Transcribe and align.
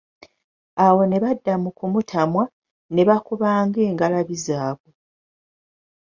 Awo 0.85 1.01
ne 1.07 1.17
badda 1.23 1.53
mu 1.63 1.69
kumutamwa, 1.77 2.43
ne 2.93 3.03
bakubanga 3.07 3.79
engalabi 3.89 4.35
zaabwe. 4.45 4.91